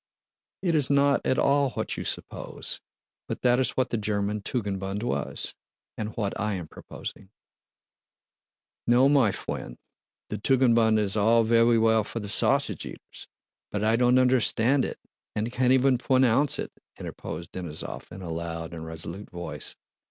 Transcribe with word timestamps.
"It 0.63 0.73
is 0.73 0.89
not 0.89 1.21
at 1.27 1.37
all 1.37 1.69
what 1.73 1.95
you 1.95 2.03
suppose; 2.05 2.81
but 3.27 3.43
that 3.43 3.59
is 3.59 3.77
what 3.77 3.91
the 3.91 3.99
German 3.99 4.41
Tugendbund 4.41 5.03
was, 5.03 5.53
and 5.95 6.09
what 6.17 6.33
I 6.39 6.55
am 6.55 6.67
proposing." 6.67 7.29
"No, 8.87 9.07
my 9.07 9.29
fwiend! 9.29 9.77
The 10.29 10.39
Tugendbund 10.39 10.97
is 10.97 11.15
all 11.15 11.43
vewy 11.45 11.79
well 11.79 12.03
for 12.03 12.19
the 12.19 12.29
sausage 12.29 12.83
eaters, 12.83 13.27
but 13.69 13.83
I 13.83 13.95
don't 13.95 14.17
understand 14.17 14.85
it 14.85 14.97
and 15.35 15.51
can't 15.51 15.71
even 15.71 15.99
pwonounce 15.99 16.57
it," 16.57 16.71
interposed 16.97 17.51
Denísov 17.51 18.11
in 18.11 18.23
a 18.23 18.33
loud 18.33 18.73
and 18.73 18.83
resolute 18.83 19.29
voice. 19.29 19.75